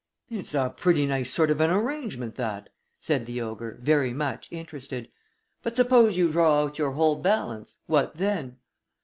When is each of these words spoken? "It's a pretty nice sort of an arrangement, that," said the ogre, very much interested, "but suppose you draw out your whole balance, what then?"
"It's 0.31 0.55
a 0.55 0.73
pretty 0.75 1.05
nice 1.05 1.31
sort 1.31 1.51
of 1.51 1.61
an 1.61 1.69
arrangement, 1.69 2.33
that," 2.33 2.69
said 2.99 3.27
the 3.27 3.39
ogre, 3.39 3.77
very 3.83 4.15
much 4.15 4.47
interested, 4.51 5.11
"but 5.61 5.75
suppose 5.75 6.17
you 6.17 6.27
draw 6.31 6.63
out 6.63 6.79
your 6.79 6.93
whole 6.93 7.17
balance, 7.17 7.77
what 7.85 8.15
then?" 8.15 8.57